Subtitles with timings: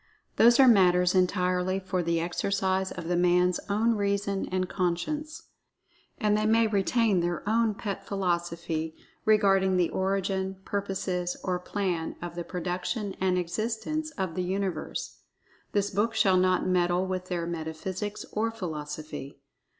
[0.37, 5.49] Those are matters entirely for the exercise of the man's own reason and conscience.
[6.17, 8.95] And they may retain their own pet philosophy
[9.25, 16.15] regarding the origin, purposes or plan of the production and existence of the Universe—this book
[16.15, 19.37] shall not meddle with their metaphysics or philosophy.